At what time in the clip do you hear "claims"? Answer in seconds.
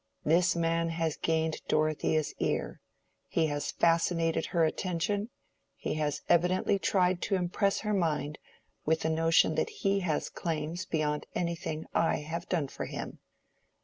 10.27-10.87